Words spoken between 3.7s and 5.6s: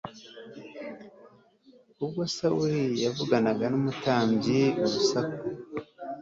umutambyi urusaku